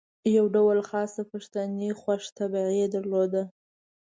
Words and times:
یو 0.35 0.45
ډول 0.55 0.79
خاصه 0.89 1.21
پښتني 1.31 1.89
خوش 2.01 2.23
طبعي 2.37 2.73
یې 2.79 2.87
درلوده. 2.95 3.43